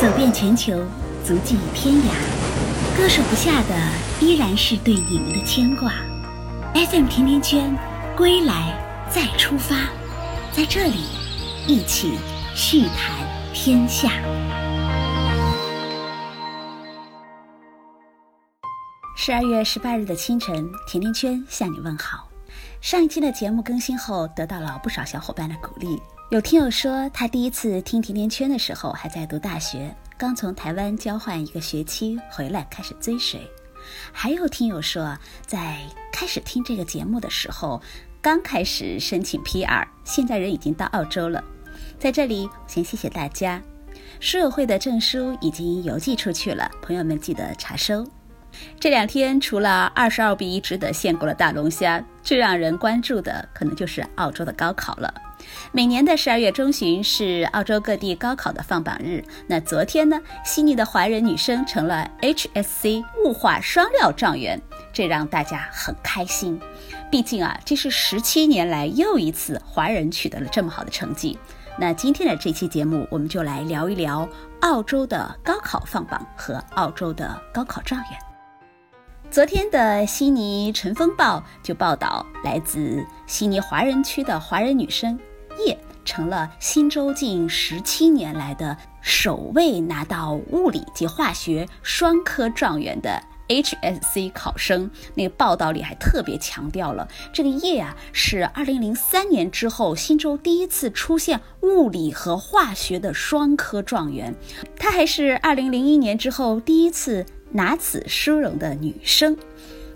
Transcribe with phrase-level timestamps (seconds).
[0.00, 0.82] 走遍全球，
[1.22, 3.76] 足迹天涯，割舍不下的
[4.18, 5.92] 依然是对你们的牵挂。
[6.72, 7.78] FM 甜甜圈，
[8.16, 8.74] 归来
[9.10, 9.76] 再出发，
[10.52, 11.04] 在这里
[11.66, 12.14] 一起
[12.54, 13.14] 叙谈
[13.52, 14.12] 天下。
[19.18, 22.26] 十二月十八日的清晨，甜甜圈向你问好。
[22.80, 26.00] 上一期的节目更新后，得到了不少小伙伴的鼓励。
[26.30, 33.40] 有听友说，他第一次听甜甜圈的时候还在读大学，刚从台湾交换一个学期回来开始追随。
[34.12, 35.78] 还有听友说，在
[36.12, 37.82] 开始听这个节目的时候，
[38.22, 41.42] 刚开始申请 PR，现在人已经到澳洲了。
[41.98, 43.60] 在这里，先谢谢大家。
[44.20, 48.06] 书友会的证书已经邮寄出去了，朋友们记得查收。
[48.78, 55.12] 这两天，除了二十二比一值得限购的大龙虾，最让人关注的可能就是澳洲的高考了。
[55.72, 59.24] 每年的十二月中旬是澳洲各地高考的放榜日。
[59.46, 64.60] 那昨天呢，悉尼的华人女生成了 HSC 物化双料状元，
[64.92, 66.60] 这让大家很开心。
[67.10, 71.38] 毕竟啊，这是十七年来又一次华人取得了这么好的成绩。
[71.78, 74.28] 那今天的这期节目，我们就来聊一聊
[74.60, 78.10] 澳洲的高考放榜和澳洲的高考状元。
[79.30, 85.18] 昨天的悉尼晨风报就报道，来自悉尼华人区的华人女生。
[85.66, 94.90] 叶成了新州近十七年来的首位拿到物理及化学双科状元的 HSC 考生。
[95.14, 104.34] 那个报道里还特别强调了，这个叶啊是二零零三年之后新州第一次出现物理和化学的双科状元，
[104.76, 109.36] 她还是二零零一年之后第一次拿此殊荣的女生。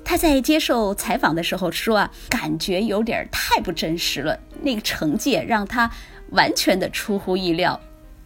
[0.05, 4.39] 他在接受采访的时候说啊，感觉有点太不真实了。
[4.63, 5.91] 那个成绩让他
[6.31, 7.81] 完全的出乎意料。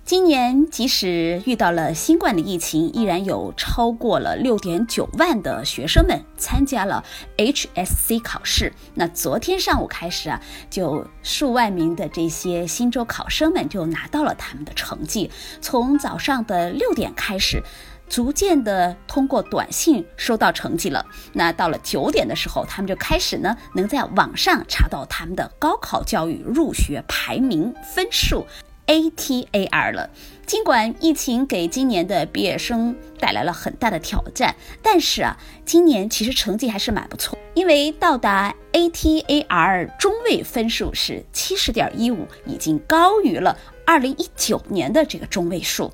[0.04, 7.04] 今年即使遇到了新冠的疫情，依然有超过了六点九万的学生们参加了
[7.36, 8.72] HSC 考试。
[8.94, 10.40] 那昨天上午开始啊，
[10.70, 15.30] 就数万名的这些新州考生们就拿到了他们的成绩。
[15.60, 17.62] 从早上的六点开始。
[18.08, 21.04] 逐渐的通过短信收到成绩了。
[21.32, 28.46] 那到了九点的时候，他们就开始呢，能在网上查到他们的高考教育入学排名分数
[28.86, 30.10] ATAR 了。
[30.46, 35.36] 尽管疫情给今年的毕业生带来了很大的挑战，但是啊，
[35.66, 43.54] 今年其实成绩还是蛮不错，因为到达 ATAR 中位分数是七十点一五，已经高于了
[43.84, 45.92] 二零一九年的这个中位数。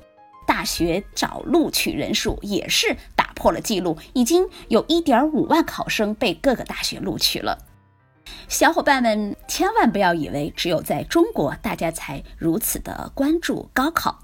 [0.65, 7.59] 学找录取人数也是打破了记录，已经有一点五万考生被各个大学录取了。
[8.47, 14.19] 小伙伴们千万不要以为只有在中国大家才如此的关注高考，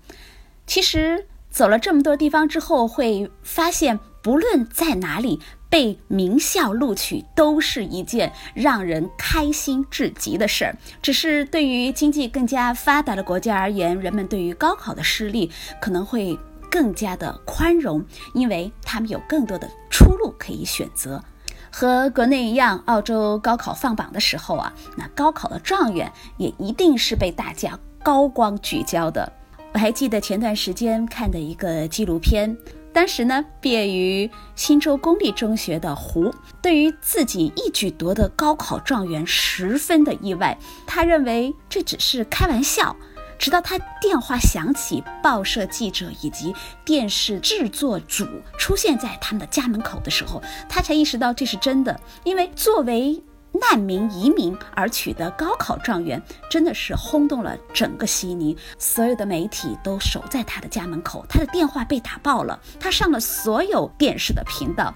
[0.66, 5.40] 其实走了这么多地方之后，会发现不论在哪里。
[5.72, 10.76] 被名校录取都是一件让人开心至极的事儿。
[11.02, 15.50] 只是对于经济更加发达的国家而言，人们对于高考的失利
[15.82, 16.38] 可能会
[16.70, 21.24] 更加的宽容，因为他们有更多的出路可以选择。
[21.72, 29.32] 和国内一样，澳洲高考放榜的时候啊，那高考的状元也一定是被大家高光聚焦的。
[29.74, 32.58] 我还记得前段时间看的一个纪录片。
[32.94, 40.58] 当时呢，毕业于新州公立中学的胡，对于自己一举夺得高考状元十分的意外。
[40.86, 42.96] 他认为这只是开玩笑，
[43.40, 46.54] 直到他电话响起，报社记者以及
[46.84, 51.98] 电视制作组出现在他们的家门口的时候，他才意识到这是真的。
[52.24, 58.58] 因为作为难民移民而取得高考状元，真的是轰动了整个悉尼。
[58.78, 64.94] 所有的媒体都守在他的家门口，他的电话被打爆了，他上了所有电视的频道。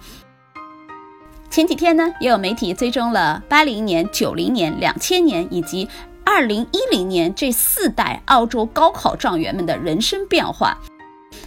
[1.49, 5.87] 前几天呢，也有媒体追踪了八零年、九零年、两千年以及
[6.25, 10.78] 二零一零年这四代澳洲高考状元们的人生变化。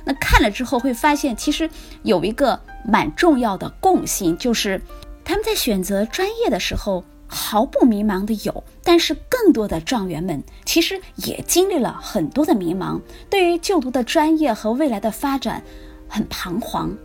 [0.05, 1.69] 那看了之后会发现，其实
[2.03, 4.81] 有一个蛮重要的共性，就是。
[5.29, 12.99] 他们在选择专业的时候毫不迷茫的有，但是更多的状元们其实也经历了很多的迷茫，
[13.29, 15.63] 对于就读的专业和未来的发展
[16.09, 16.97] 很彷徨。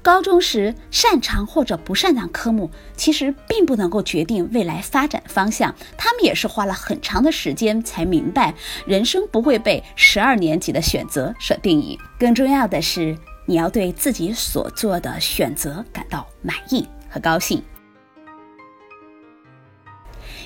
[0.00, 5.74] 高中时擅长或者不擅长科目，其实并不能够决定未来发展方向。
[5.98, 8.54] 他们也是花了很长的时间才明白，
[8.86, 11.98] 人生不会被十二年级的选择所定义。
[12.20, 13.18] 更重要的是。
[13.46, 17.62] 你要对自己所做的选择感到满意和高兴。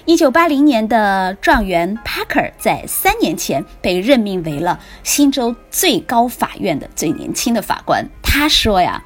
[0.07, 8.07] 一九八零年的状元 Parker 在三年前被任命为了新州最高法院的最年轻的法官。
[8.23, 9.03] 他说呀，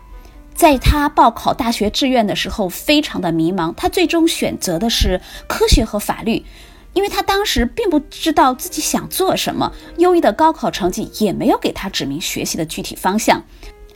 [0.54, 6.44] 在他报考大学志愿的时候非常的迷茫，他最终选择的是科学和法律，
[6.92, 13.42] 因为他当时并不知道自己想做什么，优异的高考成绩也没有给他指明学习的具体方向。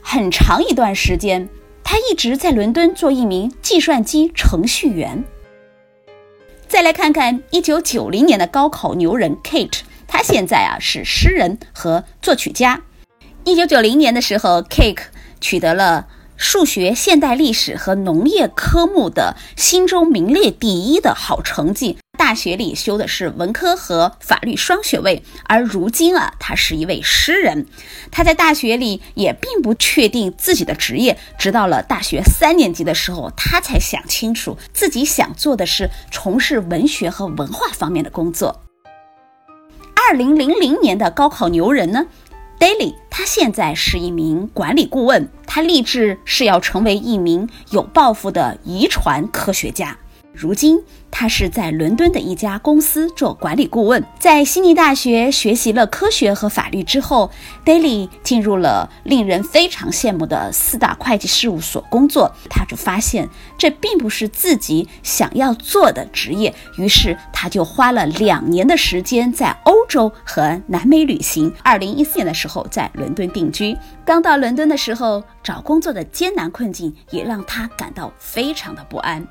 [0.01, 1.47] 很长一段时间，
[1.83, 5.23] 他一直在伦敦做一名计算机程序员。
[6.67, 12.81] 再来看看一九九零年的高考牛人 Kate，他现在啊是诗人和作曲家。
[13.43, 15.03] 一九九零年的时候，Kate
[15.41, 16.07] 取得了
[16.37, 21.97] 数学、现代历史和农业科目的新州名列第一的好成绩。
[22.19, 27.65] 大学里修的是文科和法律双学位，而如今啊，他是一位诗人。
[28.11, 38.63] 他在大学里也并不确定自己的职业，直到了大学三年级的时候，他才想清楚自己想做的是从事文学和文化方面的工作。
[39.95, 42.05] 二零零零年的高考牛人呢
[42.59, 49.97] ，Daily，他现在是一名管理顾问，他立志是要成为一名有抱负的遗传科学家。
[50.41, 50.81] 如今，
[51.11, 54.01] 他是在伦敦的一家公司做管理顾问。
[54.17, 57.29] 在悉尼大学学习了科学和法律之后
[57.65, 62.31] ，Daly 进入了令人非常羡慕的四大会计事务所工作。
[62.49, 63.27] 他就发现
[63.57, 71.53] 这并不是自己想要做的职业，于是他就花了两年的时间在欧洲和南美旅行。
[71.61, 73.77] 二零一四年的时候，在伦敦定居。
[74.05, 79.27] 刚到伦敦的时候，找工作的艰难困境也让他感到非常的不安。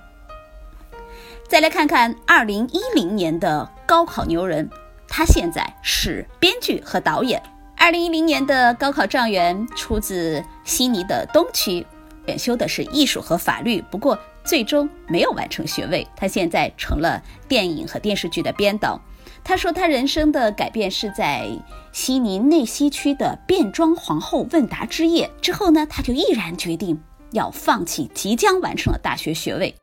[1.48, 4.68] 再来看看二零一零年的高考牛人，
[5.08, 7.42] 他现在是编剧和导演。
[7.74, 11.86] 二零一零年的高考状元出自悉尼的东区，
[12.26, 16.06] 选修的是艺术和法律，不过最终没有完成学位。
[16.14, 19.00] 他现在成了电影和电视剧的编导。
[19.42, 21.48] 他说，他人生的改变是在
[21.92, 27.00] 悉尼内西区的变装皇后问答之夜之后呢，他就毅然决定
[27.32, 29.74] 要放弃即将完成的大学学位。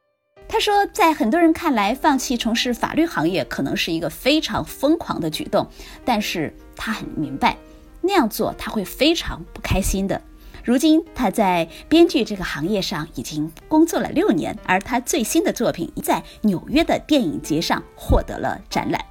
[0.48, 5.68] 他说，在很多人看来，放弃从事法律行业可能是一个非常疯狂的举动，
[6.06, 7.58] 但是他很明白，
[8.00, 10.22] 那样做他会非常不开心的。
[10.64, 19.04] 如今，他在编剧这个行业上已经工作了六年，而他最新的作品在纽约的电影节上获得了展览。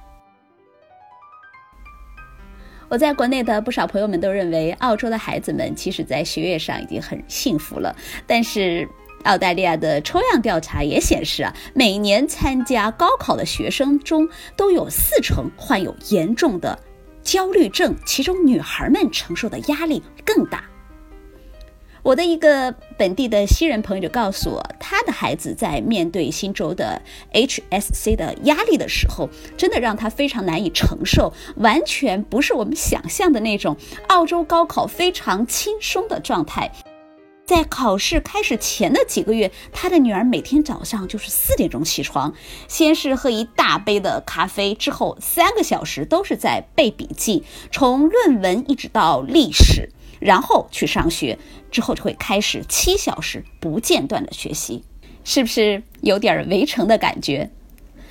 [2.89, 7.95] 我在国内的不少朋友们都认为，澳洲的孩子们其实在学业上已经很幸福了，
[8.25, 8.87] 但是。
[9.25, 16.79] 澳大利亚的抽样调查也显示啊，每年参加高考的学生中都有四成患有严重的
[17.21, 20.63] 焦虑症，其中女孩们承受的压力更大。
[22.03, 27.01] 我的一个本地的西人朋友就告诉我，他的孩子在面对新州的
[27.33, 33.75] HSC 的压力的时候，真的让他非常难以承受，完全不是我们想象的那种
[34.09, 36.71] 澳洲高考非常轻松的状态。
[37.45, 42.33] 在考试开始前的几个月，他的女儿每天早上就是四点钟起床，
[42.67, 49.89] 先是喝一大杯的咖啡，之后三个小时都是在背笔记，从论文一直到历史，
[50.19, 51.37] 然后去上学，
[51.69, 54.83] 之后就会开始七小时不间断的学习，
[55.23, 57.51] 是不是有点围城的感觉？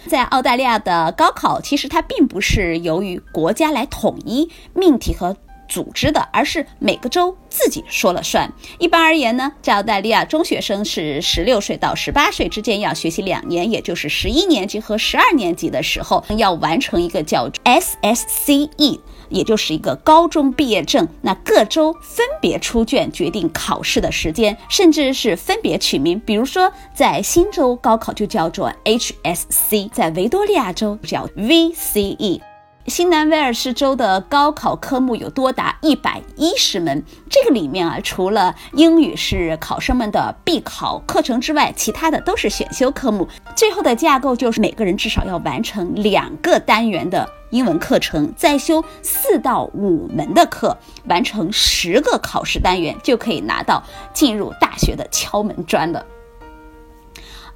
[0.06, 5.36] 在澳大利亚的高考，其实它并不是由于国家来统一命题和。
[5.68, 8.50] 组织的，而是每个州自己说了算。
[8.78, 21.06] 一般而言呢，在澳大利亚，中学生是十六岁到十八岁之间要学习两年，也就是十一年级和十二年级的时候要完成一个叫 SSCE，也就是一个高中毕业证。
[21.22, 26.18] 那各州分别出卷决定考试的时间，甚至是分别取名。
[26.20, 32.40] 比如说，在新州高考就叫做 HSC，在维多利亚州叫 VCE。
[32.86, 43.26] 新南威尔士州的高考科目有多达一百一十门，这个里面啊，除了英语是考生们的必考课程之外，其他的都是选修科目。
[43.56, 50.76] 最后的架构就是每个人至少要完成两个单元的英文课程，再修四到五门的课，
[51.06, 56.04] 完成十个考试单元，就可以拿到进入大学的敲门砖了。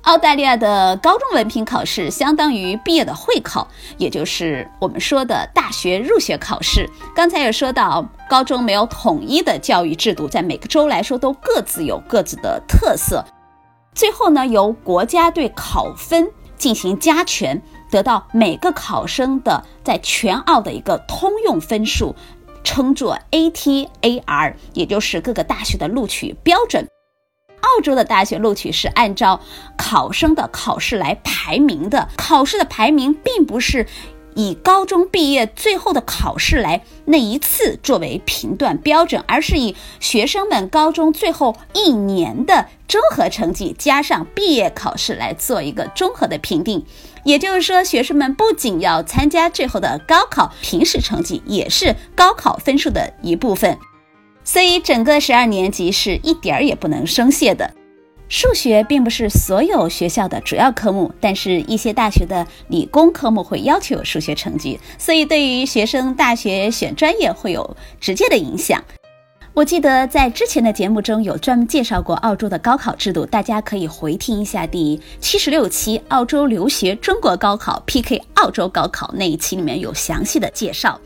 [0.02, 6.88] 澳大利亚的高中文凭考试相当于毕业的会考，也就是我们说的大学入学考试。
[7.14, 13.22] 刚才有说到，高中没有统一的教育制度，在每个州来说都各自有各自的特色。
[13.92, 22.14] 最后呢，由国家对考分进行加权，得到每个考生的在全澳的一个通用分数，
[22.64, 26.86] 称作 ATAR，也就是各个大学的录取标准。
[27.60, 29.40] 澳洲的大学录取是按照
[29.76, 33.86] 考生的考试来排名的，考试的排名并不是
[34.34, 46.84] 以高中毕业最后的考试来那一次作为评断标准，而是以学生们高中最后一年的综合成绩加上毕业考试来做一个综合的评定。
[47.24, 53.76] 也就是说，学生们不仅要参加最后的高考，平时成绩也是高考分数的一部分。
[54.50, 57.70] 所以，整个十二年级是一点儿也不能松懈的。
[58.30, 68.82] 数学并不是所有学校的主要科目，但是一些大学的理工科目会要求数学成绩，所以对于学生大学选专业会有直接的影响。
[69.52, 80.98] 我记得在之前的节目中有专门介绍过澳洲的高考制度，大家可以回听一下第七十六期《澳洲留学中国高考 PK 澳洲高考》那一期，里面有详细的介绍。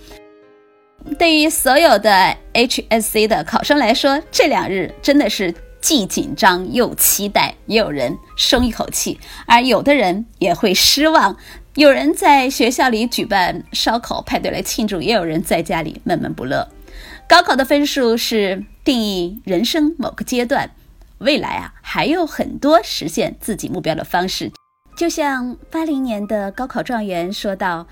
[1.19, 11.37] 对于所有的 HSC 的考生来说，这两日真的是既紧张又期待，也有人松一口气，而有的人也会失望。
[11.75, 16.69] 有人在学校里举办烧烤派对来庆祝，也有人在家里闷闷不乐。
[17.29, 20.71] 高考的分数是定义人生某个阶段，
[21.19, 24.53] 未来啊还有很多实现自己目标的方式。
[24.97, 27.87] 就像八零年的高考状元说道。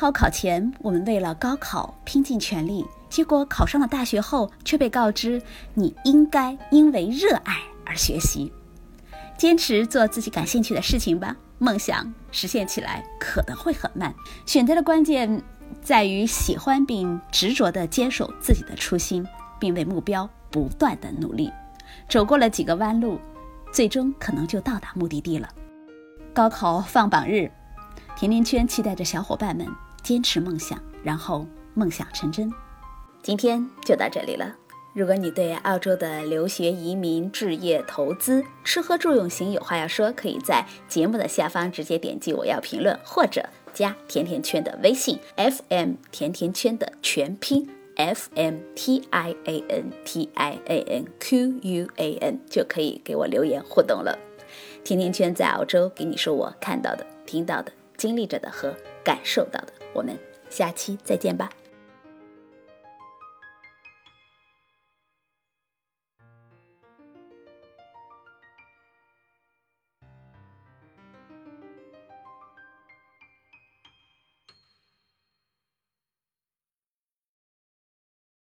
[0.00, 5.42] 高考前，我们为了高考拼尽全力，结果考上了大学后，却被告知
[5.74, 8.52] 你应该因为热爱而学习，
[9.36, 11.36] 坚持做自己感兴趣的事情吧。
[11.58, 14.14] 梦想实现起来可能会很慢，
[14.46, 15.42] 选择的关键
[15.82, 19.26] 在于喜欢并执着地坚守自己的初心，
[19.58, 21.52] 并为目标不断的努力。
[22.08, 23.18] 走过了几个弯路，
[23.72, 25.48] 最终可能就到达目的地了。
[26.32, 27.50] 高考放榜日，
[28.16, 29.66] 甜甜圈期待着小伙伴们。
[30.08, 32.50] 坚持梦想，然后梦想成真。
[33.22, 34.56] 今天就到这里了。
[34.94, 52.40] 如果你对澳洲的留学、移民、置业、投资、吃喝住用行有话要说，可以在节目的下方直接点击我要评论，或者加甜甜圈的微信 FM 甜甜圈的全拼 FM T I A N T I A N Q U A N
[52.48, 54.18] 就可以给我留言互动了。
[54.82, 58.74] 甜甜圈在澳洲给你说我看到的、听到的、经历着的和
[59.04, 59.74] 感受到的。
[59.98, 60.16] 我们
[60.48, 61.50] 下期再见吧。